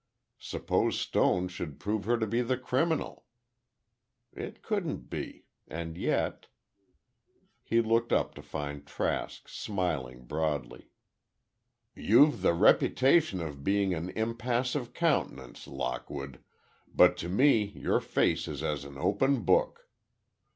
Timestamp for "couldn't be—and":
4.63-5.95